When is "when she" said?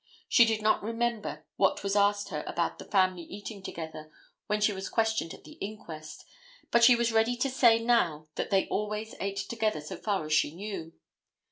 4.47-4.73